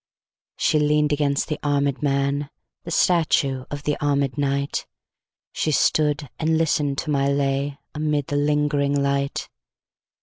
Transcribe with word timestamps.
She 0.57 0.79
lean'd 0.79 1.13
against 1.13 1.47
the 1.47 1.59
armèd 1.61 2.01
man, 2.01 2.49
The 2.85 2.89
statue 2.89 3.65
of 3.69 3.83
the 3.83 3.97
armèd 4.01 4.35
knight; 4.35 4.87
She 5.53 5.69
stood 5.69 6.27
and 6.39 6.57
listen'd 6.57 6.97
to 7.05 7.11
my 7.11 7.27
lay, 7.27 7.77
Amid 7.93 8.25
the 8.25 8.35
lingering 8.35 8.99
light. 8.99 9.47